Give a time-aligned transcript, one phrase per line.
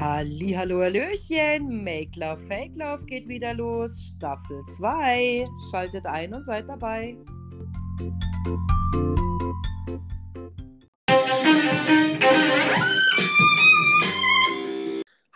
[0.00, 5.46] Hallihallo, Hallöchen, Make Love, Fake Love geht wieder los, Staffel 2.
[5.70, 7.18] Schaltet ein und seid dabei.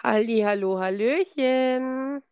[0.02, 2.22] Hallihallo, Hallöchen.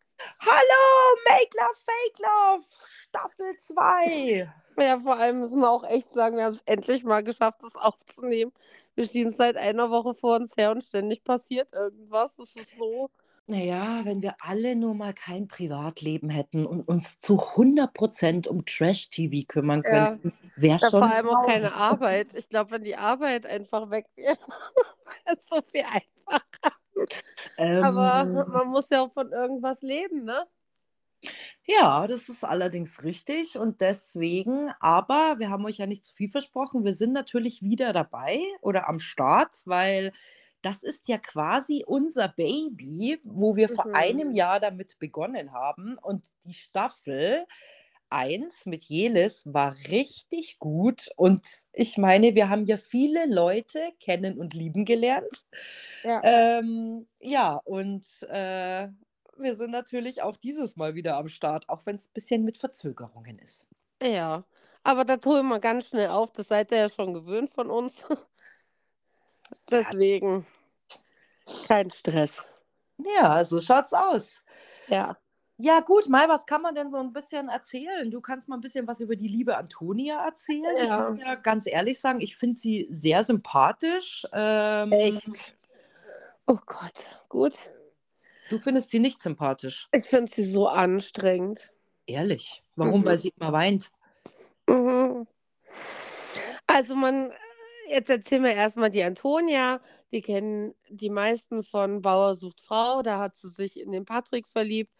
[0.40, 0.82] Hallo,
[1.29, 2.64] Make Love, Fake Love,
[3.08, 4.50] Staffel 2.
[4.79, 7.75] Ja, vor allem müssen wir auch echt sagen, wir haben es endlich mal geschafft, das
[7.75, 8.53] aufzunehmen.
[8.95, 12.30] Wir schieben es seit einer Woche vor uns her und ständig passiert irgendwas.
[12.36, 13.11] Das ist so.
[13.46, 19.46] Naja, wenn wir alle nur mal kein Privatleben hätten und uns zu 100% um Trash-TV
[19.48, 22.29] kümmern Ja, könnten, wäre ja, schon vor allem auch keine Arbeit.
[22.34, 24.36] Ich glaube, wenn die Arbeit einfach weg wäre,
[25.26, 26.76] wäre es so viel einfacher.
[27.82, 30.46] Aber Ähm, man muss ja auch von irgendwas leben, ne?
[31.64, 36.28] Ja, das ist allerdings richtig und deswegen, aber wir haben euch ja nicht zu viel
[36.28, 36.84] versprochen.
[36.84, 40.12] Wir sind natürlich wieder dabei oder am Start, weil
[40.62, 44.33] das ist ja quasi unser Baby, wo wir vor einem Mhm.
[44.33, 47.47] Jahr damit begonnen haben und die Staffel
[48.11, 54.39] 1 mit Jelis war richtig gut und ich meine, wir haben ja viele Leute kennen
[54.39, 55.47] und lieben gelernt.
[56.03, 56.23] Ja.
[56.23, 58.89] Ähm, ja, und äh,
[59.43, 62.59] wir sind natürlich auch dieses Mal wieder am Start, auch wenn es ein bisschen mit
[62.59, 63.69] Verzögerungen ist.
[64.03, 64.45] Ja.
[64.84, 66.33] Aber das holen wir ganz schnell auf.
[66.33, 67.95] Das seid ihr ja schon gewöhnt von uns.
[69.71, 70.47] Ja, Deswegen
[71.69, 72.43] kein Stress.
[73.19, 74.43] ja, so schaut's aus.
[74.89, 75.19] Ja.
[75.59, 78.11] Ja, gut, Mai, was kann man denn so ein bisschen erzählen?
[78.11, 80.65] Du kannst mal ein bisschen was über die liebe Antonia erzählen.
[80.77, 81.33] Ich muss Ja.
[81.33, 84.27] ja ganz ehrlich sagen, ich finde sie sehr sympathisch.
[84.33, 85.55] Ähm, Echt.
[86.47, 86.93] Oh Gott.
[87.29, 87.53] Gut.
[88.53, 89.89] Du findest sie nicht sympathisch.
[89.92, 91.72] Ich finde sie so anstrengend.
[92.06, 92.62] Ehrlich.
[92.77, 93.05] Warum?
[93.05, 93.20] Weil Mhm.
[93.20, 93.91] sie immer weint.
[94.69, 95.27] Mhm.
[96.67, 97.33] Also man,
[97.89, 99.81] jetzt erzählen wir erstmal die Antonia.
[100.12, 103.03] Die kennen die meisten von Bauer sucht Frau.
[103.03, 104.92] Da hat sie sich in den Patrick verliebt.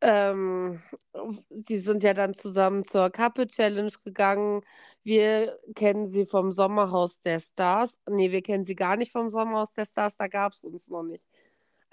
[0.00, 0.80] Ähm,
[1.48, 4.60] sie sind ja dann zusammen zur Kappe Challenge gegangen.
[5.02, 7.98] Wir kennen sie vom Sommerhaus der Stars.
[8.08, 11.02] Nee, wir kennen sie gar nicht vom Sommerhaus der Stars, da gab es uns noch
[11.02, 11.28] nicht.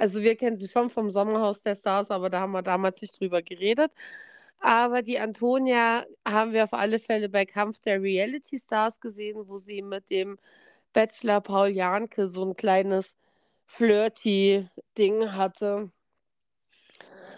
[0.01, 3.19] Also wir kennen sie schon vom Sommerhaus der Stars, aber da haben wir damals nicht
[3.19, 3.91] drüber geredet.
[4.59, 9.59] Aber die Antonia haben wir auf alle Fälle bei Kampf der Reality Stars gesehen, wo
[9.59, 10.39] sie mit dem
[10.93, 13.15] Bachelor Paul Janke so ein kleines
[13.67, 15.91] Flirty-Ding hatte.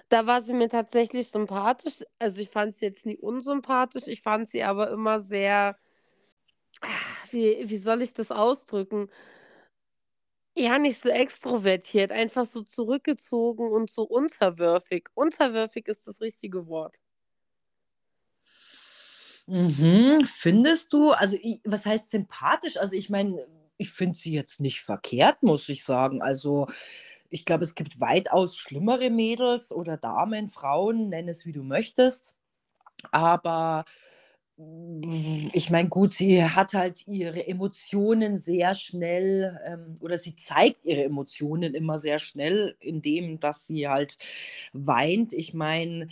[0.07, 2.05] Da war sie mir tatsächlich sympathisch.
[2.19, 4.07] Also ich fand sie jetzt nie unsympathisch.
[4.07, 5.77] Ich fand sie aber immer sehr,
[7.31, 9.09] wie, wie soll ich das ausdrücken?
[10.55, 15.07] Ja, nicht so extrovertiert, einfach so zurückgezogen und so unterwürfig.
[15.15, 16.97] Unterwürfig ist das richtige Wort.
[19.47, 21.11] Mhm, findest du?
[21.11, 22.77] Also, ich, was heißt sympathisch?
[22.77, 23.45] Also, ich meine,
[23.77, 26.21] ich finde sie jetzt nicht verkehrt, muss ich sagen.
[26.21, 26.67] Also,
[27.29, 32.37] ich glaube, es gibt weitaus schlimmere Mädels oder Damen, Frauen, nenn es wie du möchtest.
[33.11, 33.85] Aber
[34.55, 41.03] ich meine, gut, sie hat halt ihre Emotionen sehr schnell ähm, oder sie zeigt ihre
[41.03, 44.17] Emotionen immer sehr schnell, indem dass sie halt
[44.71, 45.33] weint.
[45.33, 46.07] Ich meine,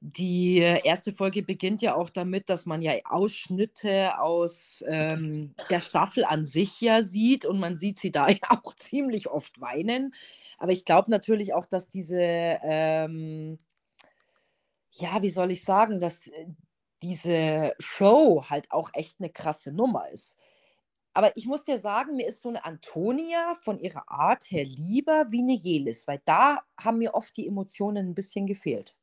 [0.00, 6.24] die erste Folge beginnt ja auch damit, dass man ja Ausschnitte aus ähm, der Staffel
[6.24, 10.12] an sich ja sieht und man sieht sie da ja auch ziemlich oft weinen.
[10.58, 13.58] Aber ich glaube natürlich auch, dass diese, ähm,
[14.90, 16.46] ja, wie soll ich sagen, dass äh,
[17.06, 20.38] diese Show halt auch echt eine krasse Nummer ist.
[21.14, 25.26] Aber ich muss dir sagen, mir ist so eine Antonia von ihrer Art her lieber
[25.30, 28.94] wie eine Jelis, weil da haben mir oft die Emotionen ein bisschen gefehlt.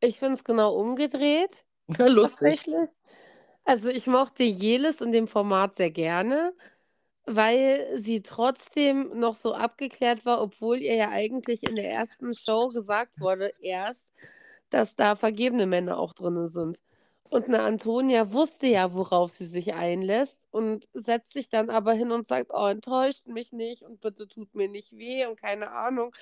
[0.00, 1.64] Ich finde es genau umgedreht,
[1.98, 2.66] Lustig.
[3.64, 6.52] Also ich mochte Jelis in dem Format sehr gerne,
[7.26, 12.68] weil sie trotzdem noch so abgeklärt war, obwohl ihr ja eigentlich in der ersten Show
[12.68, 14.04] gesagt wurde, erst,
[14.70, 16.80] dass da vergebene Männer auch drin sind.
[17.30, 22.12] Und eine Antonia wusste ja, worauf sie sich einlässt und setzt sich dann aber hin
[22.12, 26.14] und sagt, oh, enttäuscht mich nicht und bitte tut mir nicht weh und keine Ahnung.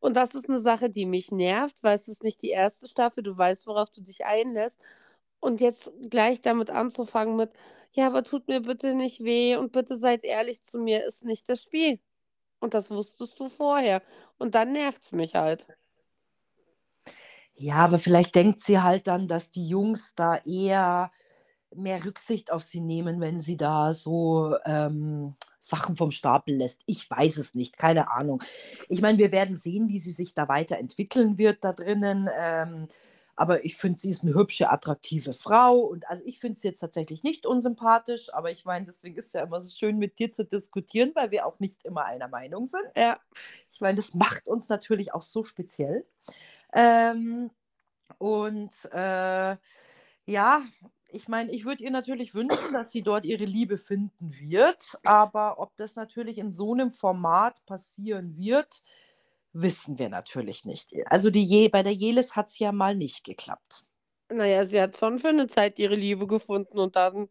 [0.00, 3.22] Und das ist eine Sache, die mich nervt, weil es ist nicht die erste Staffel,
[3.22, 4.78] du weißt, worauf du dich einlässt.
[5.40, 7.50] Und jetzt gleich damit anzufangen mit,
[7.92, 11.48] ja, aber tut mir bitte nicht weh und bitte seid ehrlich zu mir, ist nicht
[11.50, 12.00] das Spiel.
[12.60, 14.02] Und das wusstest du vorher.
[14.38, 15.66] Und dann nervt es mich halt.
[17.58, 21.10] Ja, aber vielleicht denkt sie halt dann, dass die Jungs da eher
[21.74, 26.82] mehr Rücksicht auf sie nehmen, wenn sie da so ähm, Sachen vom Stapel lässt.
[26.86, 28.42] Ich weiß es nicht, keine Ahnung.
[28.88, 32.28] Ich meine, wir werden sehen, wie sie sich da weiterentwickeln wird da drinnen.
[32.38, 32.88] Ähm,
[33.36, 35.78] Aber ich finde, sie ist eine hübsche, attraktive Frau.
[35.80, 39.32] Und also ich finde sie jetzt tatsächlich nicht unsympathisch, aber ich meine, deswegen ist es
[39.34, 42.66] ja immer so schön, mit dir zu diskutieren, weil wir auch nicht immer einer Meinung
[42.66, 42.86] sind.
[42.96, 43.18] Ja.
[43.72, 46.06] Ich meine, das macht uns natürlich auch so speziell.
[46.76, 47.50] Ähm,
[48.18, 49.56] und äh,
[50.26, 50.62] ja,
[51.08, 55.58] ich meine, ich würde ihr natürlich wünschen, dass sie dort ihre Liebe finden wird, aber
[55.58, 58.82] ob das natürlich in so einem Format passieren wird,
[59.52, 60.92] wissen wir natürlich nicht.
[61.06, 63.86] Also die Je bei der Jelis hat es ja mal nicht geklappt.
[64.28, 67.28] Naja, sie hat schon für eine Zeit ihre Liebe gefunden und dann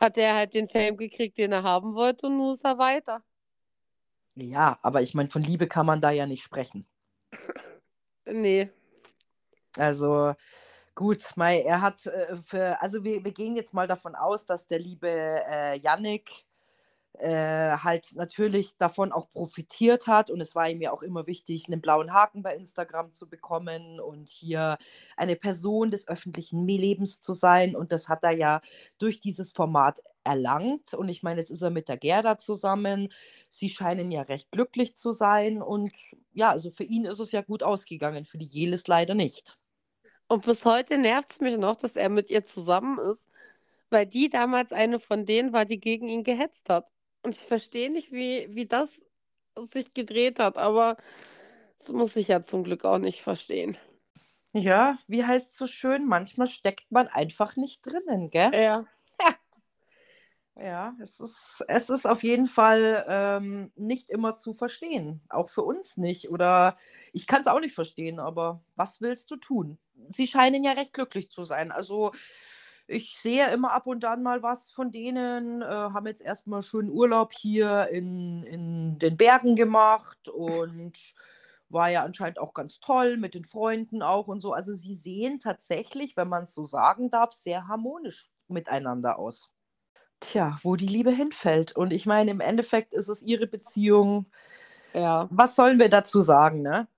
[0.00, 3.22] hat er halt den Fame gekriegt, den er haben wollte und nun ist er weiter.
[4.34, 6.86] Ja, aber ich meine, von Liebe kann man da ja nicht sprechen.
[8.24, 8.70] Nee.
[9.76, 10.34] Also
[10.94, 14.66] gut, mei, er hat äh, für, also wir, wir gehen jetzt mal davon aus, dass
[14.66, 16.44] der liebe äh, Yannick
[17.14, 20.30] äh, halt natürlich davon auch profitiert hat.
[20.30, 24.00] Und es war ihm ja auch immer wichtig, einen blauen Haken bei Instagram zu bekommen
[24.00, 24.78] und hier
[25.16, 27.76] eine Person des öffentlichen Lebens zu sein.
[27.76, 28.60] Und das hat er ja
[28.98, 30.92] durch dieses Format erlangt.
[30.94, 33.12] Und ich meine, jetzt ist er mit der Gerda zusammen.
[33.48, 35.62] Sie scheinen ja recht glücklich zu sein.
[35.62, 35.92] Und
[36.32, 39.58] ja, also für ihn ist es ja gut ausgegangen, für die Jelis leider nicht.
[40.28, 43.26] Und bis heute nervt es mich noch, dass er mit ihr zusammen ist,
[43.88, 46.86] weil die damals eine von denen war, die gegen ihn gehetzt hat.
[47.22, 48.90] Und ich verstehe nicht, wie, wie das
[49.72, 50.98] sich gedreht hat, aber
[51.78, 53.76] das muss ich ja zum Glück auch nicht verstehen.
[54.52, 58.50] Ja, wie heißt es so schön, manchmal steckt man einfach nicht drinnen, gell?
[58.54, 58.84] Ja.
[60.60, 65.20] Ja, es ist, es ist auf jeden Fall ähm, nicht immer zu verstehen.
[65.28, 66.30] Auch für uns nicht.
[66.30, 66.76] Oder
[67.12, 69.78] ich kann es auch nicht verstehen, aber was willst du tun?
[70.08, 71.70] Sie scheinen ja recht glücklich zu sein.
[71.70, 72.10] Also
[72.88, 76.90] ich sehe immer ab und an mal was von denen, äh, haben jetzt erstmal schön
[76.90, 81.14] Urlaub hier in, in den Bergen gemacht und
[81.68, 84.52] war ja anscheinend auch ganz toll mit den Freunden auch und so.
[84.54, 89.52] Also sie sehen tatsächlich, wenn man es so sagen darf, sehr harmonisch miteinander aus.
[90.20, 91.76] Tja, wo die Liebe hinfällt.
[91.76, 94.26] Und ich meine, im Endeffekt ist es ihre Beziehung.
[94.94, 95.28] Ja.
[95.30, 96.88] Was sollen wir dazu sagen, ne?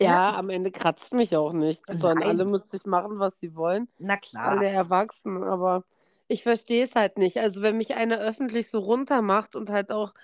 [0.00, 1.82] Ja, am Ende kratzt mich auch nicht.
[1.88, 3.88] Die sollen alle mit sich machen, was sie wollen.
[3.98, 4.48] Na klar.
[4.48, 5.84] Alle erwachsen, aber
[6.28, 7.38] ich verstehe es halt nicht.
[7.38, 10.14] Also wenn mich einer öffentlich so runtermacht und halt auch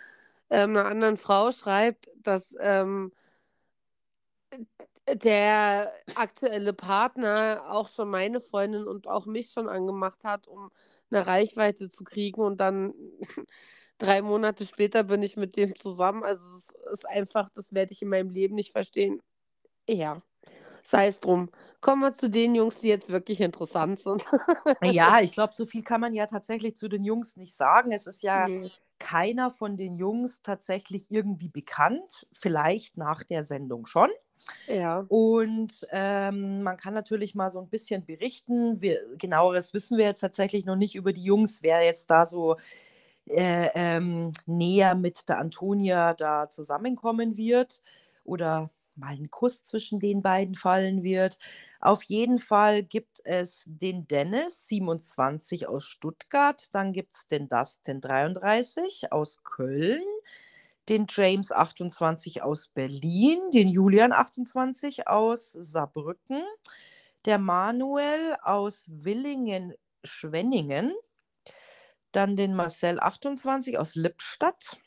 [0.50, 3.12] ähm, einer anderen Frau schreibt, dass ähm,
[5.06, 10.70] der aktuelle Partner auch schon meine Freundin und auch mich schon angemacht hat, um
[11.10, 12.94] eine Reichweite zu kriegen und dann
[13.98, 16.24] drei Monate später bin ich mit dem zusammen.
[16.24, 19.20] Also es ist einfach, das werde ich in meinem Leben nicht verstehen.
[19.88, 20.22] Ja,
[20.84, 21.50] sei es drum.
[21.80, 24.24] Kommen wir zu den Jungs, die jetzt wirklich interessant sind.
[24.82, 27.90] Ja, ich glaube, so viel kann man ja tatsächlich zu den Jungs nicht sagen.
[27.92, 28.70] Es ist ja Nee.
[29.00, 32.26] keiner von den Jungs tatsächlich irgendwie bekannt.
[32.32, 34.10] Vielleicht nach der Sendung schon.
[34.66, 35.04] Ja.
[35.08, 38.80] Und ähm, man kann natürlich mal so ein bisschen berichten.
[38.80, 42.56] Wir, genaueres wissen wir jetzt tatsächlich noch nicht über die Jungs, wer jetzt da so
[43.26, 47.82] äh, ähm, näher mit der Antonia da zusammenkommen wird
[48.24, 51.38] oder mal ein Kuss zwischen den beiden fallen wird.
[51.80, 56.74] Auf jeden Fall gibt es den Dennis, 27 aus Stuttgart.
[56.74, 60.02] Dann gibt es den Dustin, 33 aus Köln.
[60.88, 63.50] Den James, 28 aus Berlin.
[63.52, 66.42] Den Julian, 28 aus Saarbrücken.
[67.26, 70.94] Der Manuel aus Willingen-Schwenningen.
[72.12, 74.78] Dann den Marcel, 28 aus Lippstadt.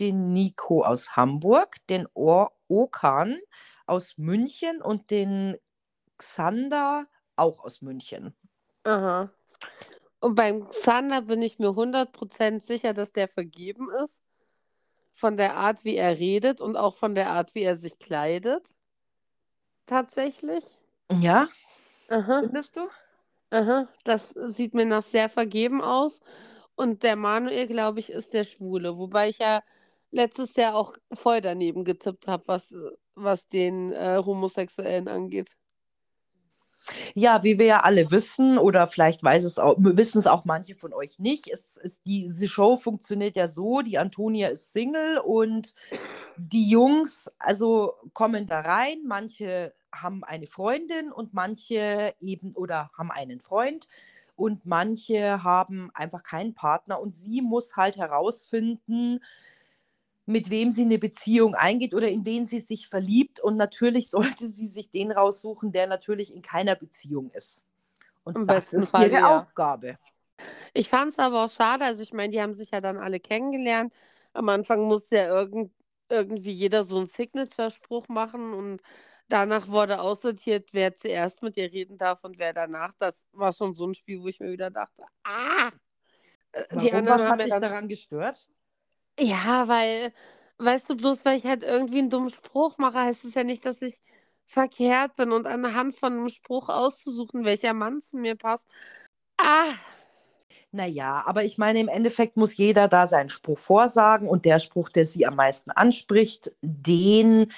[0.00, 1.76] Den Nico aus Hamburg.
[1.88, 3.38] Den Or Okan
[3.86, 5.56] aus München und den
[6.18, 8.34] Xander auch aus München.
[8.84, 9.30] Aha.
[10.20, 14.18] Und beim Xander bin ich mir 100% sicher, dass der vergeben ist.
[15.14, 18.74] Von der Art, wie er redet und auch von der Art, wie er sich kleidet.
[19.86, 20.76] Tatsächlich.
[21.22, 21.48] Ja,
[22.08, 22.88] Aha, findest du?
[23.50, 23.88] aha.
[24.04, 26.20] Das sieht mir nach sehr vergeben aus.
[26.76, 28.98] Und der Manuel, glaube ich, ist der Schwule.
[28.98, 29.62] Wobei ich ja
[30.10, 32.74] letztes Jahr auch voll daneben getippt habe, was,
[33.14, 35.50] was den äh, Homosexuellen angeht.
[37.14, 40.74] Ja, wie wir ja alle wissen, oder vielleicht weiß es auch, wissen es auch manche
[40.74, 45.74] von euch nicht, es ist, diese Show funktioniert ja so, die Antonia ist Single und
[46.36, 53.10] die Jungs, also kommen da rein, manche haben eine Freundin und manche eben oder haben
[53.12, 53.88] einen Freund.
[54.36, 59.20] Und manche haben einfach keinen Partner und sie muss halt herausfinden,
[60.26, 63.40] mit wem sie eine Beziehung eingeht oder in wen sie sich verliebt.
[63.40, 67.64] Und natürlich sollte sie sich den raussuchen, der natürlich in keiner Beziehung ist.
[68.24, 69.38] Und Im das ist Fall, ihre ja.
[69.38, 69.98] Aufgabe.
[70.72, 73.20] Ich fand es aber auch schade, also ich meine, die haben sich ja dann alle
[73.20, 73.92] kennengelernt.
[74.32, 75.72] Am Anfang musste ja irgend,
[76.08, 78.82] irgendwie jeder so einen Signature-Spruch machen und
[79.28, 82.92] danach wurde aussortiert, wer zuerst mit ihr reden darf und wer danach.
[82.98, 85.70] Das war schon so ein Spiel, wo ich mir wieder dachte, ah!
[86.52, 88.48] Äh, Die Warum, was hat dich daran gestört?
[89.18, 90.12] Ja, weil,
[90.58, 93.64] weißt du, bloß weil ich halt irgendwie einen dummen Spruch mache, heißt es ja nicht,
[93.64, 94.00] dass ich
[94.46, 98.66] verkehrt bin und anhand von einem Spruch auszusuchen, welcher Mann zu mir passt.
[99.38, 99.74] Ah!
[100.72, 104.88] Naja, aber ich meine, im Endeffekt muss jeder da seinen Spruch vorsagen und der Spruch,
[104.88, 107.52] der sie am meisten anspricht, den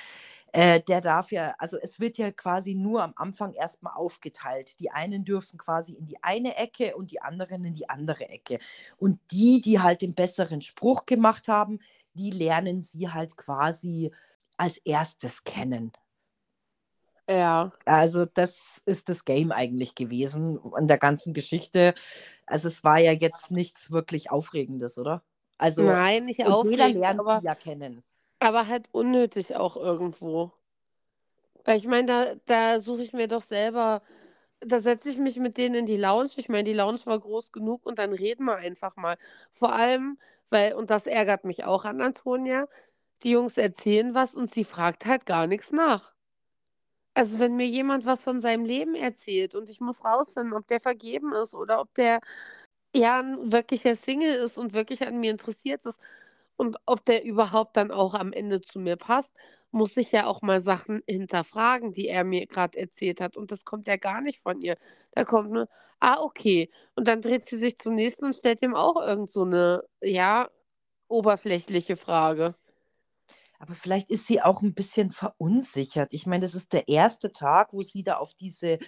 [0.57, 4.81] äh, der darf ja, also es wird ja quasi nur am Anfang erstmal aufgeteilt.
[4.81, 8.59] Die einen dürfen quasi in die eine Ecke und die anderen in die andere Ecke.
[8.97, 11.79] Und die, die halt den besseren Spruch gemacht haben,
[12.15, 14.13] die lernen sie halt quasi
[14.57, 15.93] als erstes kennen.
[17.29, 17.71] Ja.
[17.85, 21.93] Also das ist das Game eigentlich gewesen an der ganzen Geschichte.
[22.47, 25.23] Also es war ja jetzt nichts wirklich Aufregendes, oder?
[25.59, 26.71] Also Nein, nicht aufregend.
[26.71, 28.03] Jeder lernt aber, sie ja kennen.
[28.39, 30.53] Aber halt unnötig auch irgendwo.
[31.65, 34.03] Weil ich meine, da, da suche ich mir doch selber,
[34.61, 36.31] da setze ich mich mit denen in die Lounge.
[36.37, 39.17] Ich meine, die Lounge war groß genug und dann reden wir einfach mal.
[39.53, 40.19] Vor allem,
[40.51, 42.69] weil, und das ärgert mich auch an Antonia,
[43.25, 46.15] die Jungs erzählen was und sie fragt halt gar nichts nach.
[47.15, 50.81] Also wenn mir jemand was von seinem Leben erzählt und ich muss rausfinden, ob der
[50.81, 52.21] vergeben ist oder ob der
[52.95, 56.01] ja ein wirklicher Single ist und wirklich an mir interessiert ist
[56.57, 59.33] und ob der überhaupt dann auch am Ende zu mir passt,
[59.71, 63.37] muss ich ja auch mal Sachen hinterfragen, die er mir gerade erzählt hat.
[63.37, 64.77] Und das kommt ja gar nicht von ihr.
[65.13, 65.69] Da kommt nur,
[66.01, 66.71] ah, okay.
[66.95, 70.49] Und dann dreht sie sich zum nächsten und stellt ihm auch irgend so eine, ja,
[71.09, 72.55] oberflächliche Frage.
[73.59, 76.13] Aber vielleicht ist sie auch ein bisschen verunsichert.
[76.13, 78.79] Ich meine, das ist der erste Tag, wo sie da auf diese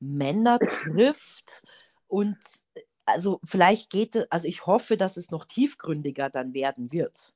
[0.00, 1.62] Männer trifft.
[2.06, 2.36] Und
[2.74, 7.34] äh, also vielleicht geht es, also ich hoffe, dass es noch tiefgründiger dann werden wird.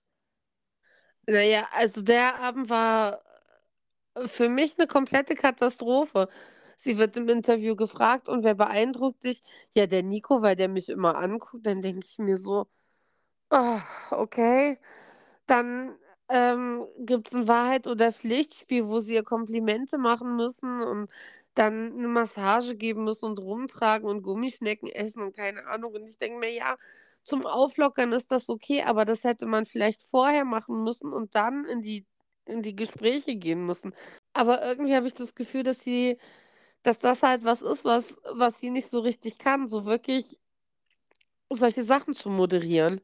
[1.27, 3.23] Naja, also der Abend war
[4.15, 6.29] äh, für mich eine komplette Katastrophe.
[6.79, 9.43] Sie wird im Interview gefragt und wer beeindruckt dich?
[9.75, 11.67] Ja, der Nico, weil der mich immer anguckt.
[11.67, 12.67] Dann denke ich mir so,
[13.51, 13.81] oh,
[14.13, 14.79] okay.
[15.47, 15.97] Dann
[16.31, 21.11] ähm, gibt es ein Wahrheit- oder Pflichtspiel, wo sie ihr Komplimente machen müssen und
[21.59, 25.95] dann eine Massage geben müssen und rumtragen und Gummischnecken essen und keine Ahnung.
[25.95, 26.77] Und ich denke mir, ja,
[27.25, 31.65] zum Auflockern ist das okay, aber das hätte man vielleicht vorher machen müssen und dann
[31.67, 32.07] in die,
[32.47, 33.95] in die Gespräche gehen müssen.
[34.33, 36.19] Aber irgendwie habe ich das Gefühl, dass sie,
[36.83, 40.39] dass das halt was ist, was, was sie nicht so richtig kann, so wirklich
[41.51, 43.01] solche Sachen zu moderieren.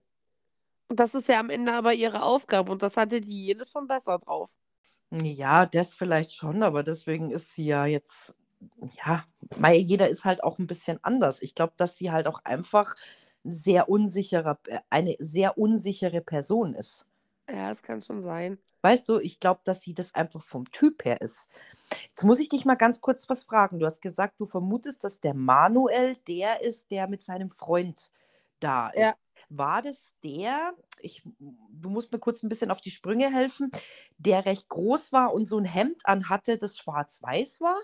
[0.88, 4.18] Das ist ja am Ende aber ihre Aufgabe und das hatte die Jele schon besser
[4.18, 4.50] drauf.
[5.22, 8.34] Ja, das vielleicht schon, aber deswegen ist sie ja jetzt,
[9.04, 9.24] ja,
[9.56, 11.42] weil jeder ist halt auch ein bisschen anders.
[11.42, 12.96] Ich glaube, dass sie halt auch einfach
[13.44, 17.06] sehr unsicherer, äh, eine sehr unsichere Person ist.
[17.48, 18.58] Ja, das kann schon sein.
[18.82, 21.48] Weißt du, ich glaube, dass sie das einfach vom Typ her ist.
[22.08, 23.78] Jetzt muss ich dich mal ganz kurz was fragen.
[23.78, 28.10] Du hast gesagt, du vermutest, dass der Manuel der ist, der mit seinem Freund
[28.60, 29.00] da ist.
[29.00, 29.14] Ja.
[29.48, 33.70] War das der, ich, du musst mir kurz ein bisschen auf die Sprünge helfen,
[34.18, 37.78] der recht groß war und so ein Hemd anhatte, das schwarz-weiß war?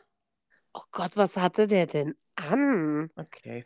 [0.73, 3.11] Oh Gott, was hatte der denn an?
[3.17, 3.65] Okay.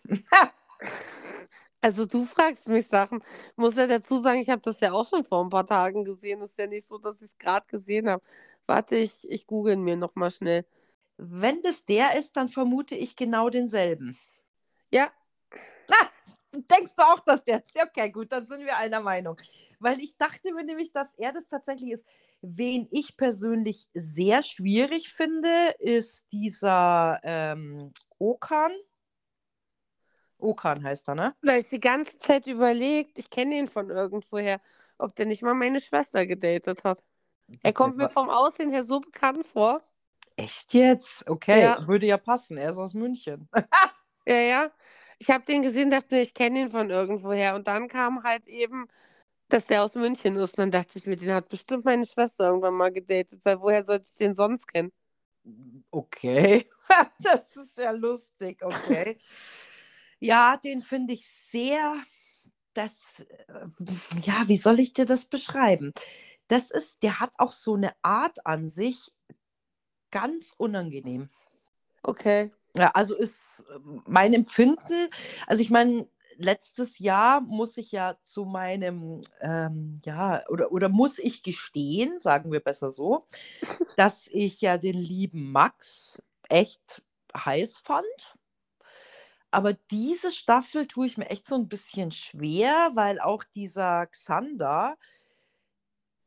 [1.81, 3.23] Also du fragst mich Sachen.
[3.51, 6.03] Ich muss ja dazu sagen, ich habe das ja auch schon vor ein paar Tagen
[6.03, 6.41] gesehen.
[6.41, 8.23] Ist ja nicht so, dass ich es gerade gesehen habe.
[8.67, 10.65] Warte, ich, ich google mir nochmal schnell.
[11.19, 14.17] Wenn das der ist, dann vermute ich genau denselben.
[14.91, 15.11] Ja.
[15.91, 16.07] Ah,
[16.55, 17.63] denkst du auch, dass der.
[17.75, 19.37] Okay, gut, dann sind wir einer Meinung.
[19.79, 22.05] Weil ich dachte mir nämlich, dass er das tatsächlich ist.
[22.41, 28.73] Wen ich persönlich sehr schwierig finde, ist dieser ähm, Okan.
[30.39, 31.35] Okan heißt er, ne?
[31.43, 34.61] Da ich die ganze Zeit überlegt, ich kenne ihn von irgendwoher,
[34.99, 37.03] ob der nicht mal meine Schwester gedatet hat.
[37.63, 39.83] Er kommt mir vom Aussehen her so bekannt vor.
[40.37, 41.29] Echt jetzt?
[41.29, 41.87] Okay, ja.
[41.87, 42.57] würde ja passen.
[42.57, 43.49] Er ist aus München.
[44.27, 44.71] ja, ja.
[45.25, 47.55] Ich habe den gesehen, dachte mir, ich kenne ihn von irgendwoher.
[47.55, 48.89] Und dann kam halt eben,
[49.49, 50.51] dass der aus München ist.
[50.51, 53.83] Und dann dachte ich mir, den hat bestimmt meine Schwester irgendwann mal gedatet, weil woher
[53.85, 54.93] sollte ich den sonst kennen?
[55.91, 56.69] Okay,
[57.23, 59.19] das ist ja lustig, okay.
[60.19, 61.97] Ja, den finde ich sehr,
[62.75, 63.67] das, äh,
[64.21, 65.93] ja, wie soll ich dir das beschreiben?
[66.49, 69.11] Das ist, der hat auch so eine Art an sich,
[70.11, 71.31] ganz unangenehm.
[72.03, 72.51] Okay.
[72.77, 75.09] Ja, also ist ähm, mein Empfinden,
[75.47, 81.19] also ich meine, letztes Jahr muss ich ja zu meinem, ähm, ja, oder, oder muss
[81.21, 83.27] ich gestehen, sagen wir besser so,
[83.97, 87.03] dass ich ja den lieben Max echt
[87.37, 88.37] heiß fand.
[89.51, 94.97] Aber diese Staffel tue ich mir echt so ein bisschen schwer, weil auch dieser Xander,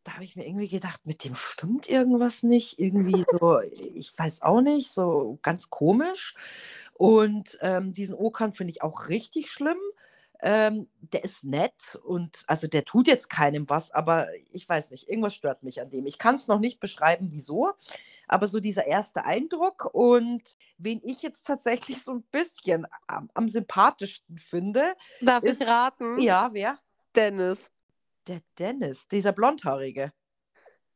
[0.08, 2.80] da habe ich mir irgendwie gedacht, mit dem stimmt irgendwas nicht.
[2.80, 6.34] Irgendwie so, ich weiß auch nicht, so ganz komisch.
[6.94, 9.78] Und ähm, diesen Okan finde ich auch richtig schlimm.
[10.40, 15.10] Ähm, der ist nett und also der tut jetzt keinem was, aber ich weiß nicht,
[15.10, 16.06] irgendwas stört mich an dem.
[16.06, 17.72] Ich kann es noch nicht beschreiben, wieso,
[18.28, 20.44] aber so dieser erste Eindruck und
[20.78, 24.94] wen ich jetzt tatsächlich so ein bisschen am, am sympathischsten finde.
[25.22, 26.20] Darf ist, ich raten?
[26.20, 26.78] Ja, wer?
[27.16, 27.58] Dennis.
[28.28, 30.12] Der Dennis, dieser Blondhaarige.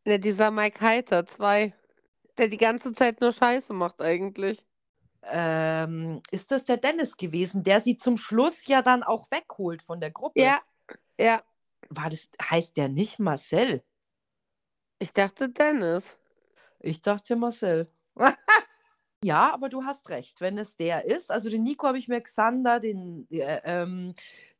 [0.06, 1.74] Ja, dieser Mike Heiter, zwei.
[2.38, 4.66] Der die ganze Zeit nur Scheiße macht eigentlich.
[5.24, 10.00] Ähm, ist das der Dennis gewesen, der sie zum Schluss ja dann auch wegholt von
[10.00, 10.42] der Gruppe?
[10.42, 10.62] Ja,
[11.20, 11.44] ja.
[11.90, 13.84] War das, heißt der nicht Marcel?
[15.00, 16.04] Ich dachte Dennis.
[16.80, 17.92] Ich dachte Marcel.
[19.24, 21.32] ja, aber du hast recht, wenn es der ist.
[21.32, 24.14] Also den Nico habe ich mir Xander, den, äh, ähm,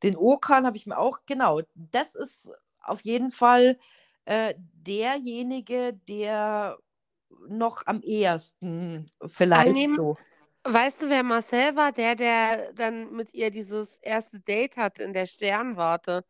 [0.04, 2.50] den Okan habe ich mir auch, genau, das ist
[2.82, 3.78] auf jeden Fall
[4.26, 6.78] äh, derjenige, der
[7.48, 10.18] noch am ehesten vielleicht Annehmen- so.
[10.64, 11.92] Weißt du, wer Marcel war?
[11.92, 16.24] Der, der dann mit ihr dieses erste Date hatte in der Sternwarte.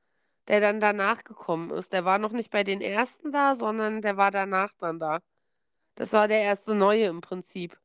[0.47, 1.91] Der dann danach gekommen ist.
[1.91, 5.19] Der war noch nicht bei den ersten da, sondern der war danach dann da.
[5.95, 7.77] Das war der erste Neue im Prinzip.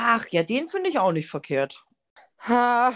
[0.00, 1.84] Ach ja, den finde ich auch nicht verkehrt.
[2.48, 2.94] Ha,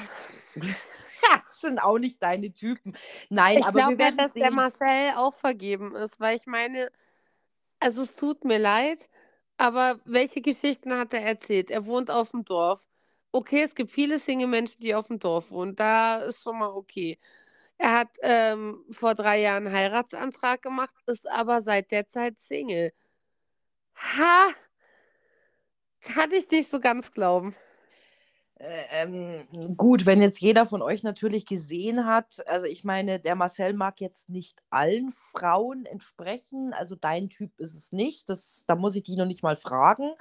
[1.30, 2.96] Das sind auch nicht deine Typen.
[3.30, 4.52] Nein, ich aber wir glaube ja, werden dass der sehen.
[4.52, 6.90] Marcel auch vergeben ist, weil ich meine,
[7.80, 9.08] also es tut mir leid,
[9.58, 11.70] aber welche Geschichten hat er erzählt?
[11.70, 12.80] Er wohnt auf dem Dorf.
[13.32, 15.76] Okay, es gibt viele Single-Menschen, die auf dem Dorf wohnen.
[15.76, 17.18] Da ist schon mal okay.
[17.78, 22.92] Er hat ähm, vor drei Jahren einen Heiratsantrag gemacht, ist aber seit der Zeit Single.
[23.94, 24.54] Ha!
[26.02, 27.54] Kann ich nicht so ganz glauben.
[28.58, 33.34] Äh, Ähm, gut, wenn jetzt jeder von euch natürlich gesehen hat, also ich meine, der
[33.34, 38.76] Marcel mag jetzt nicht allen Frauen entsprechen, also dein Typ ist es nicht, das, da
[38.76, 40.12] muss ich dich noch nicht mal fragen,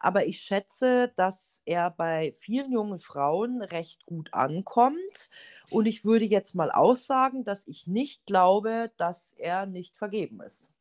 [0.00, 5.30] aber ich schätze, dass er bei vielen jungen Frauen recht gut ankommt
[5.70, 10.72] und ich würde jetzt mal aussagen, dass ich nicht glaube, dass er nicht vergeben ist.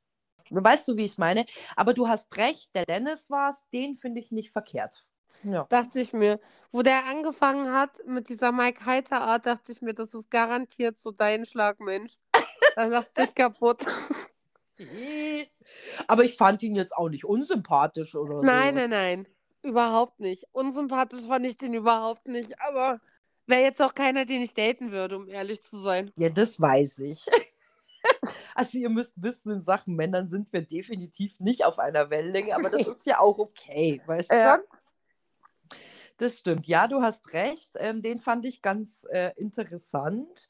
[0.50, 1.46] Weißt du, wie ich meine?
[1.75, 5.06] Aber du hast recht, der Dennis war es, den finde ich nicht verkehrt.
[5.43, 5.65] Ja.
[5.69, 6.39] Dachte ich mir.
[6.72, 10.98] Wo der angefangen hat mit dieser Mike Heiter Art, dachte ich mir, das ist garantiert
[11.04, 12.13] so dein Schlagmensch.
[12.76, 13.86] Da macht sich kaputt.
[16.08, 18.80] Aber ich fand ihn jetzt auch nicht unsympathisch oder Nein, so.
[18.82, 19.28] nein, nein.
[19.62, 20.46] Überhaupt nicht.
[20.52, 22.60] Unsympathisch fand ich den überhaupt nicht.
[22.62, 23.00] Aber
[23.48, 26.12] wäre jetzt auch keiner, den ich daten würde, um ehrlich zu sein.
[26.17, 27.26] Ja, das weiß ich.
[28.56, 32.70] Also ihr müsst wissen, in Sachen Männern sind wir definitiv nicht auf einer Wellenlänge, aber
[32.70, 34.36] das ist ja auch okay, weißt du?
[34.36, 34.60] Ja.
[36.18, 36.65] Das stimmt.
[36.65, 37.72] Ja, du hast recht.
[37.76, 40.50] Ähm, den fand ich ganz äh, interessant.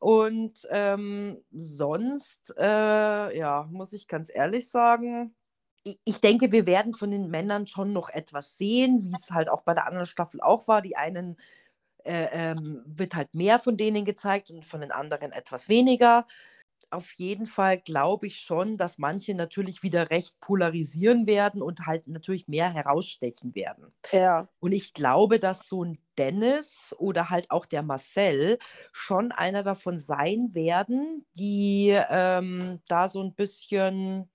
[0.00, 5.32] Und ähm, sonst, äh, ja, muss ich ganz ehrlich sagen,
[5.84, 9.48] ich, ich denke, wir werden von den Männern schon noch etwas sehen, wie es halt
[9.48, 10.82] auch bei der anderen Staffel auch war.
[10.82, 11.36] Die einen
[12.04, 16.26] äh, ähm, wird halt mehr von denen gezeigt und von den anderen etwas weniger.
[16.94, 22.06] Auf jeden Fall glaube ich schon, dass manche natürlich wieder recht polarisieren werden und halt
[22.06, 23.92] natürlich mehr herausstechen werden.
[24.12, 24.48] Ja.
[24.60, 28.58] Und ich glaube, dass so ein Dennis oder halt auch der Marcel
[28.92, 34.30] schon einer davon sein werden, die ähm, da so ein bisschen,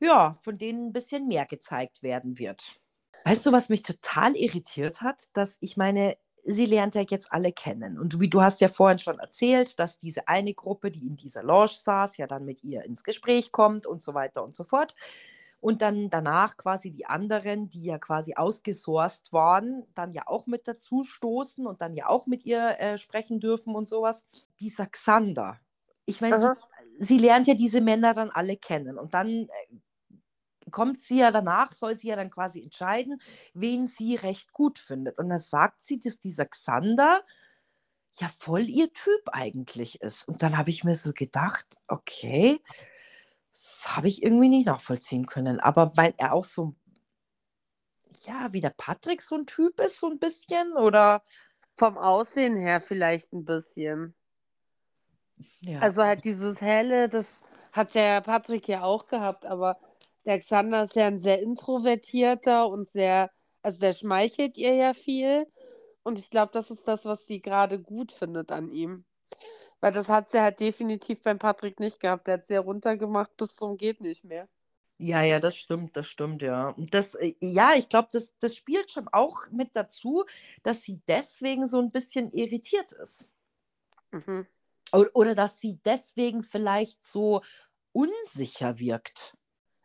[0.00, 2.76] ja, von denen ein bisschen mehr gezeigt werden wird.
[3.24, 5.24] Weißt du, was mich total irritiert hat?
[5.32, 7.98] Dass ich meine, sie lernt ja jetzt alle kennen.
[7.98, 11.42] Und wie du hast ja vorhin schon erzählt, dass diese eine Gruppe, die in dieser
[11.42, 14.94] Lounge saß, ja dann mit ihr ins Gespräch kommt und so weiter und so fort.
[15.60, 20.66] Und dann danach quasi die anderen, die ja quasi ausgesourced waren, dann ja auch mit
[20.66, 24.26] dazu stoßen und dann ja auch mit ihr äh, sprechen dürfen und sowas.
[24.58, 25.60] Dieser Xander.
[26.04, 26.56] Ich meine,
[26.98, 28.98] sie, sie lernt ja diese Männer dann alle kennen.
[28.98, 29.76] Und dann äh,
[30.72, 33.20] kommt sie ja danach, soll sie ja dann quasi entscheiden,
[33.54, 35.18] wen sie recht gut findet.
[35.18, 37.22] Und dann sagt sie, dass dieser Xander
[38.14, 40.26] ja voll ihr Typ eigentlich ist.
[40.28, 42.60] Und dann habe ich mir so gedacht, okay,
[43.52, 45.60] das habe ich irgendwie nicht nachvollziehen können.
[45.60, 46.74] Aber weil er auch so,
[48.24, 51.22] ja, wie der Patrick so ein Typ ist, so ein bisschen, oder?
[51.76, 54.14] Vom Aussehen her vielleicht ein bisschen.
[55.60, 55.80] Ja.
[55.80, 57.26] Also halt dieses Helle, das
[57.72, 59.78] hat der Patrick ja auch gehabt, aber
[60.26, 63.30] der Xander ist ja ein sehr introvertierter und sehr,
[63.62, 65.46] also der schmeichelt ihr ja viel.
[66.02, 69.04] Und ich glaube, das ist das, was sie gerade gut findet an ihm.
[69.80, 72.26] Weil das hat sie halt definitiv beim Patrick nicht gehabt.
[72.26, 74.48] Der hat sehr runtergemacht bis zum geht nicht mehr.
[74.98, 76.68] Ja, ja, das stimmt, das stimmt, ja.
[76.68, 80.24] Und das, äh, ja, ich glaube, das, das spielt schon auch mit dazu,
[80.62, 83.28] dass sie deswegen so ein bisschen irritiert ist.
[84.12, 84.46] Mhm.
[84.92, 87.42] Oder, oder dass sie deswegen vielleicht so
[87.90, 89.36] unsicher wirkt.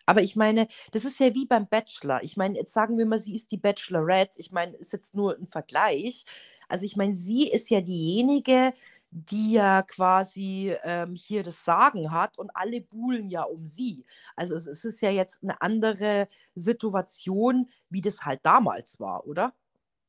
[0.08, 2.24] Aber ich meine, das ist ja wie beim Bachelor.
[2.24, 4.40] Ich meine, jetzt sagen wir mal, sie ist die Bachelorette.
[4.40, 6.26] Ich meine, ist jetzt nur ein Vergleich.
[6.70, 8.74] Also ich meine, sie ist ja diejenige,
[9.12, 14.06] die ja quasi ähm, hier das Sagen hat und alle buhlen ja um sie.
[14.36, 19.54] Also es, es ist ja jetzt eine andere Situation, wie das halt damals war, oder?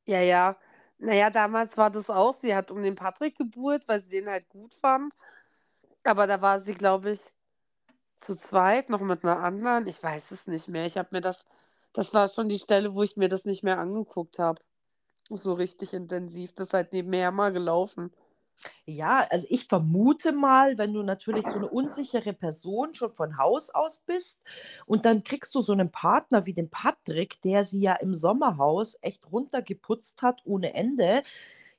[0.07, 0.57] Ja, ja.
[0.97, 2.35] Naja, damals war das auch.
[2.41, 5.13] Sie hat um den Patrick gebuhlt, weil sie den halt gut fand.
[6.03, 7.21] Aber da war sie, glaube ich,
[8.21, 9.87] zu zweit, noch mit einer anderen.
[9.87, 10.85] Ich weiß es nicht mehr.
[10.85, 11.45] Ich habe mir das,
[11.93, 14.61] das war schon die Stelle, wo ich mir das nicht mehr angeguckt habe.
[15.29, 16.53] So richtig intensiv.
[16.53, 18.11] Das ist halt nebenher mal gelaufen.
[18.85, 23.69] Ja, also ich vermute mal, wenn du natürlich so eine unsichere Person schon von Haus
[23.69, 24.41] aus bist
[24.85, 28.97] und dann kriegst du so einen Partner wie den Patrick, der sie ja im Sommerhaus
[29.01, 31.23] echt runtergeputzt hat ohne Ende.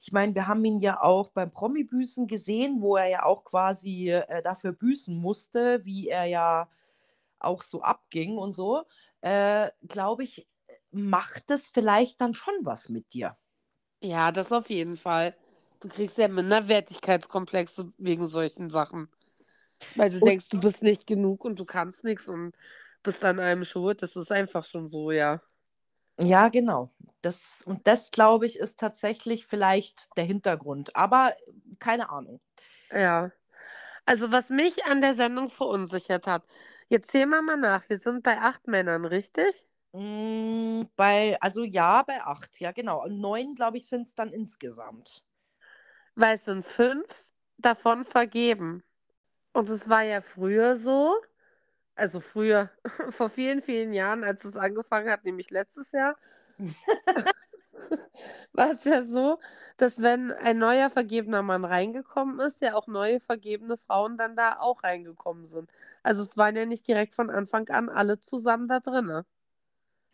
[0.01, 4.11] Ich meine, wir haben ihn ja auch beim Promi-Büßen gesehen, wo er ja auch quasi
[4.11, 6.69] äh, dafür büßen musste, wie er ja
[7.41, 8.85] auch so abging und so.
[9.23, 10.49] Äh, Glaube ich,
[10.93, 13.37] macht das vielleicht dann schon was mit dir.
[14.03, 15.35] Ja, das auf jeden Fall.
[15.81, 19.09] Du kriegst ja Minderwertigkeitskomplexe wegen solchen Sachen.
[19.95, 22.57] Weil du Und denkst, du bist nicht genug und du kannst nichts und
[23.03, 24.03] bist an einem schuld.
[24.03, 25.43] Das ist einfach schon so, ja.
[26.21, 26.91] Ja, genau.
[27.23, 30.97] Das, und das, glaube ich, ist tatsächlich vielleicht der Hintergrund.
[30.97, 31.35] Aber
[31.79, 32.41] keine Ahnung.
[32.91, 33.31] Ja.
[34.07, 36.45] Also, was mich an der Sendung verunsichert hat,
[36.89, 37.89] jetzt sehen wir mal nach.
[37.89, 39.69] Wir sind bei acht Männern, richtig?
[39.93, 43.05] Mm, bei, also ja, bei acht, ja, genau.
[43.05, 45.23] Und neun, glaube ich, sind es dann insgesamt.
[46.15, 47.07] Weil es sind fünf
[47.59, 48.83] davon vergeben.
[49.53, 51.17] Und es war ja früher so,
[52.01, 52.71] also früher,
[53.11, 56.17] vor vielen, vielen Jahren, als es angefangen hat, nämlich letztes Jahr,
[58.53, 59.39] war es ja so,
[59.77, 64.59] dass wenn ein neuer vergebener Mann reingekommen ist, ja auch neue vergebene Frauen dann da
[64.59, 65.73] auch reingekommen sind.
[66.03, 69.25] Also es waren ja nicht direkt von Anfang an alle zusammen da drinne.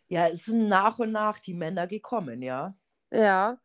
[0.09, 2.75] Ja, es sind nach und nach die Männer gekommen, ja.
[3.11, 3.59] Ja.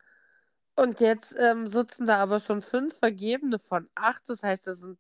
[0.75, 4.29] Und jetzt ähm, sitzen da aber schon fünf Vergebene von acht.
[4.29, 4.99] Das heißt, da sind,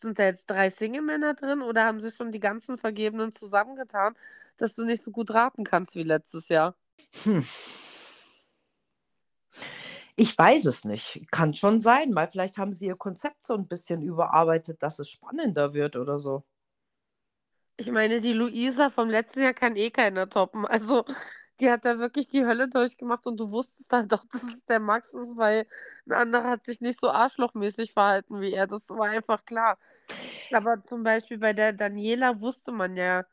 [0.00, 4.14] sind da jetzt drei Single-Männer drin oder haben sie schon die ganzen Vergebenen zusammengetan,
[4.56, 6.74] dass du nicht so gut raten kannst wie letztes Jahr?
[7.24, 7.44] Hm.
[10.16, 11.26] Ich weiß es nicht.
[11.30, 15.10] Kann schon sein, weil vielleicht haben sie ihr Konzept so ein bisschen überarbeitet, dass es
[15.10, 16.42] spannender wird oder so.
[17.76, 20.64] Ich meine, die Luisa vom letzten Jahr kann eh keiner toppen.
[20.64, 21.04] Also,
[21.60, 24.80] die hat da wirklich die Hölle durchgemacht und du wusstest halt doch, dass es der
[24.80, 25.66] Max ist, weil
[26.06, 28.66] ein anderer hat sich nicht so arschlochmäßig verhalten wie er.
[28.66, 29.78] Das war einfach klar.
[30.52, 33.24] Aber zum Beispiel bei der Daniela wusste man ja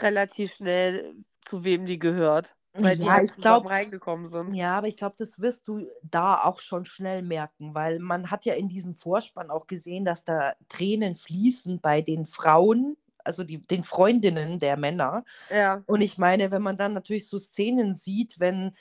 [0.00, 4.54] relativ schnell, zu wem die gehört, weil die Ja, halt ich glaube, reingekommen sind.
[4.54, 8.44] ja, aber ich glaube, das wirst du da auch schon schnell merken, weil man hat
[8.46, 12.96] ja in diesem Vorspann auch gesehen, dass da Tränen fließen bei den Frauen,
[13.28, 15.24] also die, den Freundinnen der Männer.
[15.50, 15.82] Ja.
[15.86, 18.72] Und ich meine, wenn man dann natürlich so Szenen sieht, wenn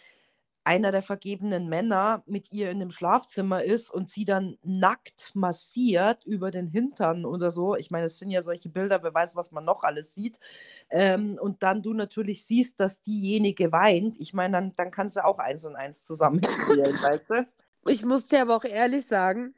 [0.64, 6.26] einer der vergebenen Männer mit ihr in dem Schlafzimmer ist und sie dann nackt massiert
[6.26, 7.78] über den Hintern oder so.
[7.78, 10.42] Ich meine, es sind ja solche Bilder, wer weiß, was man noch alles sieht.
[10.90, 14.20] Ähm, und dann du natürlich siehst, dass diejenige weint.
[14.20, 16.52] Ich meine, dann, dann kannst du auch eins und eins zusammenzählen,
[17.02, 17.48] weißt du?
[17.86, 19.56] Ich muss dir aber auch ehrlich sagen,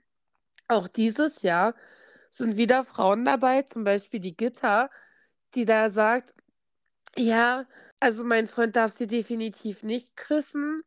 [0.67, 1.73] auch dieses Jahr
[2.29, 4.89] sind wieder Frauen dabei, zum Beispiel die Gitta,
[5.55, 6.33] die da sagt,
[7.17, 7.65] ja,
[7.99, 10.81] also mein Freund darf sie definitiv nicht küssen.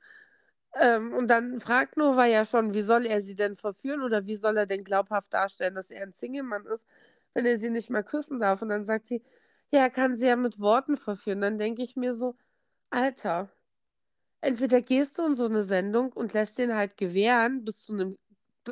[0.81, 4.37] Ähm, und dann fragt Nova ja schon, wie soll er sie denn verführen oder wie
[4.37, 6.87] soll er denn glaubhaft darstellen, dass er ein Single-Mann ist,
[7.35, 8.63] wenn er sie nicht mehr küssen darf.
[8.63, 9.23] Und dann sagt sie,
[9.71, 11.41] ja, er kann sie ja mit Worten verführen.
[11.43, 12.37] Dann denke ich mir so,
[12.91, 13.51] Alter,
[14.41, 18.17] entweder gehst du in so eine Sendung und lässt den halt gewähren bis zu einem,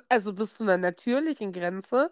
[0.08, 2.10] also bis zu einer natürlichen Grenze.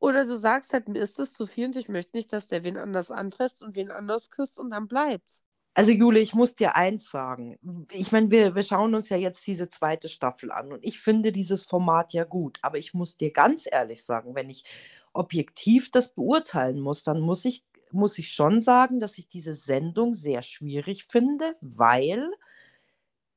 [0.00, 2.64] Oder du sagst halt, mir ist das zu viel und ich möchte nicht, dass der
[2.64, 5.42] wen anders anfasst und wen anders küsst und dann bleibt's.
[5.74, 7.56] Also Jule, ich muss dir eins sagen.
[7.92, 11.30] Ich meine, wir, wir schauen uns ja jetzt diese zweite Staffel an und ich finde
[11.30, 12.58] dieses Format ja gut.
[12.62, 14.64] Aber ich muss dir ganz ehrlich sagen, wenn ich
[15.12, 20.14] objektiv das beurteilen muss, dann muss ich, muss ich schon sagen, dass ich diese Sendung
[20.14, 22.28] sehr schwierig finde, weil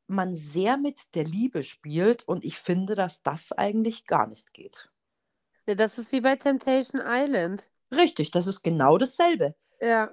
[0.08, 4.90] man sehr mit der Liebe spielt und ich finde, dass das eigentlich gar nicht geht.
[5.68, 7.64] Ja, das ist wie bei Temptation Island.
[7.92, 9.56] Richtig, das ist genau dasselbe.
[9.82, 10.10] Ja.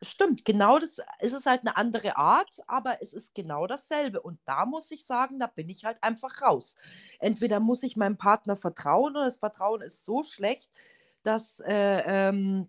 [0.00, 4.20] Stimmt, genau das es ist halt eine andere Art, aber es ist genau dasselbe.
[4.20, 6.76] Und da muss ich sagen, da bin ich halt einfach raus.
[7.18, 10.70] Entweder muss ich meinem Partner vertrauen oder das Vertrauen ist so schlecht,
[11.24, 12.68] dass, äh, ähm,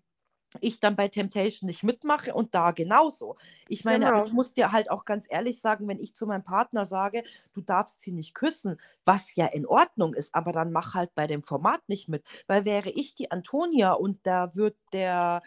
[0.60, 3.36] ich dann bei Temptation nicht mitmache und da genauso.
[3.68, 4.24] Ich meine, Genau.
[4.24, 7.60] ich muss dir halt auch ganz ehrlich sagen, wenn ich zu meinem Partner sage, du
[7.60, 11.42] darfst sie nicht küssen, was ja in Ordnung ist, aber dann mach halt bei dem
[11.42, 12.24] Format nicht mit.
[12.46, 15.42] Weil wäre ich die Antonia und da wird der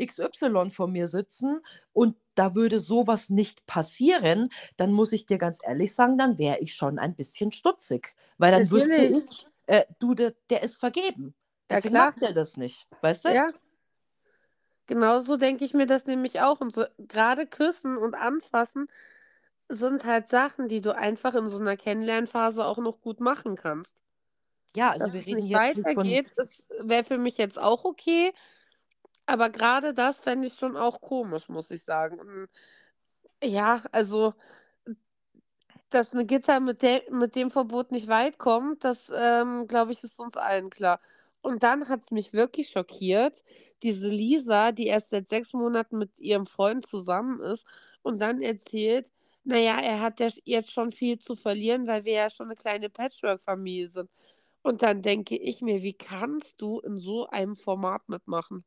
[0.00, 1.60] XY vor mir sitzen
[1.92, 6.58] und da würde sowas nicht passieren, dann muss ich dir ganz ehrlich sagen, dann wäre
[6.58, 8.14] ich schon ein bisschen stutzig.
[8.38, 9.24] Weil dann wüsste Natürlich.
[9.30, 11.34] ich, äh, du, der, der ist vergeben.
[11.70, 12.10] Ja, Deswegen klar.
[12.10, 12.88] macht er das nicht.
[13.02, 13.28] Weißt du?
[13.32, 13.52] Ja.
[14.86, 16.60] Genauso denke ich mir das nämlich auch.
[16.60, 18.88] Und so, gerade küssen und anfassen
[19.68, 23.94] sind halt Sachen, die du einfach in so einer Kennenlernphase auch noch gut machen kannst.
[24.76, 26.04] Ja, also Dass wir es reden nicht jetzt nicht von.
[26.04, 26.34] weitergeht,
[26.80, 28.32] wäre für mich jetzt auch okay.
[29.26, 32.20] Aber gerade das fände ich schon auch komisch, muss ich sagen.
[32.20, 32.48] Und
[33.42, 34.34] ja, also,
[35.90, 40.02] dass eine Gitter mit, der, mit dem Verbot nicht weit kommt, das, ähm, glaube ich,
[40.02, 41.00] ist uns allen klar.
[41.44, 43.42] Und dann hat es mich wirklich schockiert,
[43.82, 47.66] diese Lisa, die erst seit sechs Monaten mit ihrem Freund zusammen ist
[48.02, 49.10] und dann erzählt,
[49.44, 52.88] naja, er hat ja jetzt schon viel zu verlieren, weil wir ja schon eine kleine
[52.88, 54.10] Patchwork-Familie sind.
[54.62, 58.64] Und dann denke ich mir, wie kannst du in so einem Format mitmachen?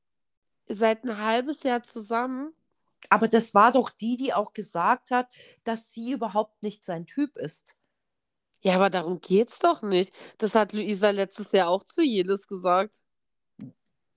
[0.68, 2.54] Ihr seid ein halbes Jahr zusammen.
[3.10, 5.32] Aber das war doch die, die auch gesagt hat,
[5.63, 7.76] dass sie überhaupt nicht sein Typ ist.
[8.62, 10.13] Ja, aber darum geht's doch nicht.
[10.38, 12.93] Das hat Luisa letztes Jahr auch zu Jelis gesagt.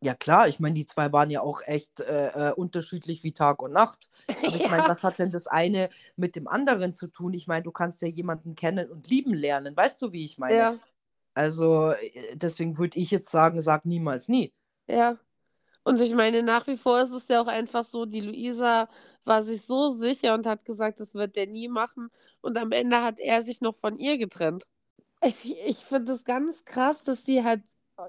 [0.03, 3.61] Ja klar, ich meine, die zwei waren ja auch echt äh, äh, unterschiedlich wie Tag
[3.63, 4.09] und Nacht.
[4.43, 4.89] Aber ich meine, Ja.
[4.89, 7.35] was hat denn das eine mit dem anderen zu tun?
[7.35, 9.77] Ich meine, du kannst ja jemanden kennen und lieben lernen.
[9.77, 10.71] Weißt du, wie ich meine?
[10.71, 10.79] Ja,
[11.35, 14.55] Also äh, deswegen würde ich jetzt sagen, sag niemals nie.
[14.89, 15.19] ja.
[15.85, 18.89] Und ich meine, nach wie vor ist es ja auch einfach so, die Luisa
[19.25, 22.11] war sich so sicher und hat gesagt, das wird er nie machen.
[22.41, 24.67] Und am Ende hat er sich noch von ihr getrennt.
[25.23, 27.63] Ich, ich finde es ganz krass, dass sie halt,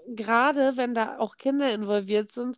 [0.08, 2.58] gerade wenn da auch Kinder involviert sind,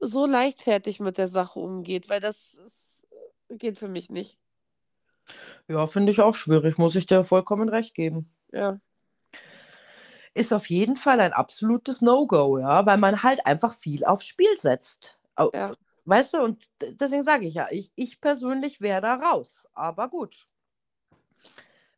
[0.00, 3.06] so leichtfertig mit der Sache umgeht, weil das ist,
[3.50, 4.38] geht für mich nicht.
[5.68, 8.30] Ja, finde ich auch schwierig, muss ich dir vollkommen recht geben.
[8.52, 8.80] Ja.
[10.34, 14.56] Ist auf jeden Fall ein absolutes No-Go, ja, weil man halt einfach viel aufs Spiel
[14.56, 15.18] setzt.
[15.54, 15.74] Ja.
[16.04, 19.68] Weißt du, und deswegen sage ich ja, ich, ich persönlich wäre da raus.
[19.74, 20.48] Aber gut.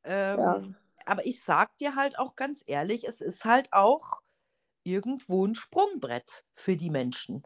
[0.05, 0.63] Ähm, Ja.
[1.07, 4.21] Aber ich sag dir halt auch ganz ehrlich, es ist halt auch
[4.85, 7.45] irgendwo ein Sprungbrett für die Menschen.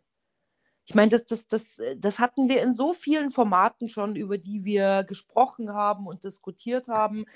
[0.86, 4.38] Ich meine, das, das, das, äh, das hatten wir in so vielen Formaten schon, über
[4.38, 7.26] die wir gesprochen haben und diskutiert haben,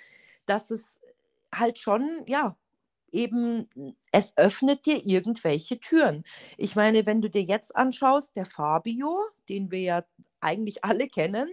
[0.46, 0.98] dass es
[1.54, 2.56] halt schon, ja,
[3.12, 3.68] eben,
[4.10, 6.24] es öffnet dir irgendwelche Türen.
[6.56, 10.04] Ich meine, wenn du dir jetzt anschaust, der Fabio, den wir ja
[10.40, 11.48] eigentlich alle kennen,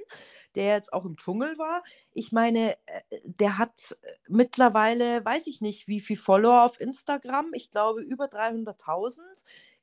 [0.56, 5.62] der jetzt auch im Dschungel war, ich meine, äh, der hat äh, mittlerweile, weiß ich
[5.62, 9.22] nicht, wie viel Follower auf Instagram, ich glaube über 300.000.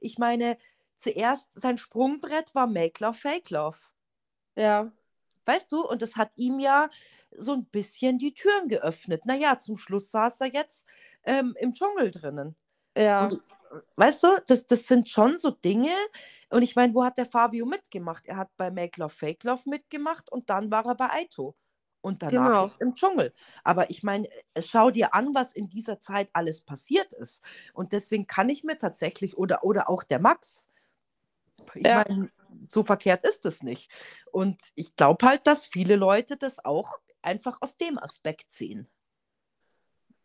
[0.01, 0.59] Ich meine,
[0.97, 3.79] zuerst sein Sprungbrett war Make Love, Fake Love.
[4.57, 4.93] Ja.
[5.45, 6.91] Weißt du, und das hat ihm ja
[7.39, 9.27] so ein bisschen die Türen geöffnet.
[9.27, 10.87] Naja, zum Schluss saß er jetzt
[11.27, 12.57] ähm, im Dschungel drinnen.
[12.97, 13.27] Ja.
[13.27, 13.43] Und,
[13.97, 15.93] weißt du, das, das sind schon so Dinge.
[16.49, 18.25] Und ich meine, wo hat der Fabio mitgemacht?
[18.27, 21.55] Er hat bei Make Love, Fake Love mitgemacht und dann war er bei Aito.
[22.01, 22.89] Und danach Genau.
[22.91, 23.33] im Dschungel.
[23.65, 27.43] Aber ich meine, äh, schau dir an, was in dieser Zeit alles passiert ist.
[27.75, 30.71] Und deswegen kann ich mir tatsächlich, oder, oder auch der Max,
[31.75, 32.05] ich Ja.
[32.09, 32.31] meine,
[32.69, 33.91] so verkehrt ist es nicht.
[34.31, 38.89] Und ich glaube halt, dass viele Leute das auch einfach aus dem Aspekt sehen.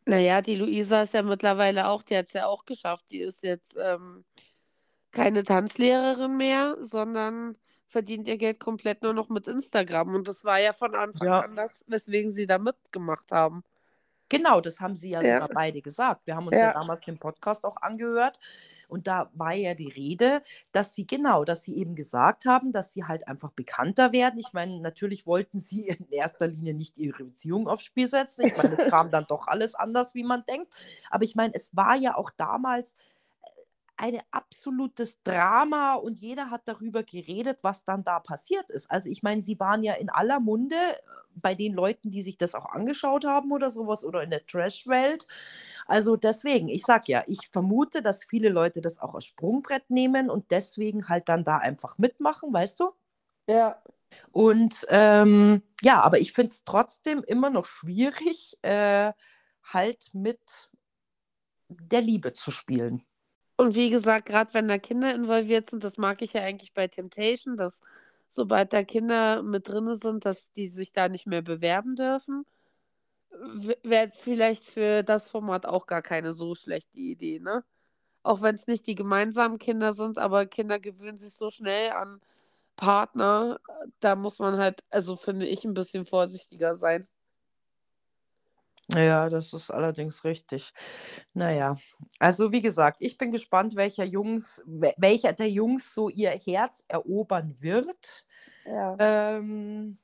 [0.08, 3.06] Naja, die Luisa ist ja mittlerweile auch, die hat es ja auch geschafft.
[3.12, 4.26] Die ist jetzt ähm,
[5.12, 10.16] keine Tanzlehrerin mehr, sondern verdient ihr Geld komplett nur noch mit Instagram.
[10.16, 11.40] Und das war ja von Anfang Ja.
[11.40, 13.64] an das, weswegen sie da mitgemacht haben.
[14.32, 15.34] Genau, das haben sie ja Ja.
[15.42, 16.26] sogar beide gesagt.
[16.26, 16.68] Wir haben uns ja.
[16.68, 16.74] Ja.
[16.74, 18.40] damals den Podcast auch angehört
[18.88, 20.42] und da war ja die Rede,
[20.72, 24.40] dass sie genau, dass sie eben gesagt haben, dass sie halt einfach bekannter werden.
[24.40, 28.46] Ich meine, natürlich wollten sie in erster Linie nicht ihre Beziehung aufs Spiel setzen.
[28.46, 30.74] Ich meine, es kam dann doch alles anders, wie man denkt.
[31.10, 32.96] Aber ich meine, es war ja auch damals
[34.02, 38.90] ein absolutes Drama und jeder hat darüber geredet, was dann da passiert ist.
[38.90, 40.98] Also ich meine, sie waren ja in aller Munde äh,
[41.36, 45.28] bei den Leuten, die sich das auch angeschaut haben oder sowas oder in der Trash-Welt.
[45.86, 50.32] Also deswegen, ich sag ja, ich vermute, dass viele Leute das auch als Sprungbrett nehmen
[50.32, 52.92] und deswegen halt dann da einfach mitmachen, weißt du?
[53.48, 53.84] Ja.
[54.32, 59.14] Und ähm, ja, aber ich finde es trotzdem immer noch schwierig, äh,
[59.64, 60.42] halt mit
[61.70, 63.06] der Liebe zu spielen.
[63.62, 66.88] Und wie gesagt, gerade wenn da Kinder involviert sind, das mag ich ja eigentlich bei
[66.88, 67.80] Temptation, dass
[68.28, 72.44] sobald da Kinder mit drin sind, dass die sich da nicht mehr bewerben dürfen.
[73.84, 77.64] Wäre vielleicht für das Format auch gar keine so schlechte Idee, ne?
[78.24, 82.22] Auch wenn es nicht die gemeinsamen Kinder sind, aber Kinder gewöhnen sich so schnell an
[82.78, 83.60] Partner.
[84.02, 87.08] Da muss man halt, also finde ich, ein bisschen vorsichtiger sein.
[88.96, 90.74] Ja, das ist allerdings richtig.
[91.34, 91.78] Naja,
[92.20, 97.56] also wie gesagt, ich bin gespannt, welcher Jungs, welcher der Jungs so ihr Herz erobern
[97.60, 98.26] wird.
[98.66, 98.96] Ja.
[99.00, 99.98] Ähm,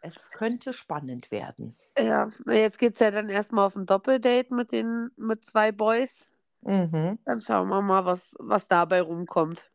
[0.00, 1.76] es könnte spannend werden.
[1.98, 6.26] Ja, jetzt geht es ja dann erstmal auf ein Doppeldate mit den mit zwei Boys.
[6.62, 7.18] Mhm.
[7.24, 9.70] Dann schauen wir mal, was, was dabei rumkommt.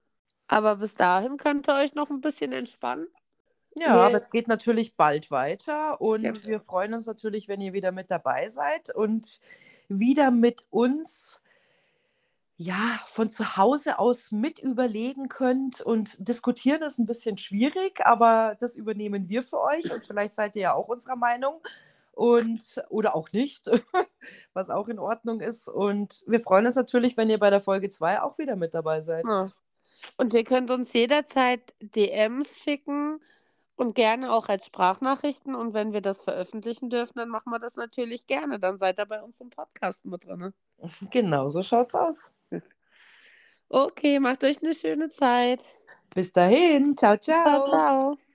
[0.48, 3.08] Aber bis dahin könnt ihr euch noch ein bisschen entspannen.
[3.80, 6.34] Ja, Wir- aber es geht natürlich bald weiter und Ja.
[6.46, 9.40] wir freuen uns natürlich, wenn ihr wieder mit dabei seid und
[9.88, 11.42] wieder mit uns
[12.58, 18.58] ja von zu Hause aus mit überlegen könnt und diskutieren ist ein bisschen schwierig, aber
[18.60, 21.62] das übernehmen wir für euch und vielleicht seid ihr ja auch unserer Meinung
[22.14, 23.68] und oder auch nicht,
[24.54, 27.90] was auch in Ordnung ist und wir freuen uns natürlich, wenn ihr bei der Folge
[27.90, 29.26] 2 auch wieder mit dabei seid.
[30.18, 33.22] Und ihr könnt uns jederzeit DMs schicken
[33.80, 35.56] und gerne auch als Sprachnachrichten.
[35.56, 38.60] Und wenn wir das veröffentlichen dürfen, dann machen wir das natürlich gerne.
[38.60, 40.54] Dann seid ihr bei uns im Podcast mit drin.
[41.12, 42.34] Genau, so schaut's aus.
[43.70, 45.64] Okay, macht euch eine schöne Zeit.
[46.14, 48.29] Bis dahin, ciao, Ciao, ciao.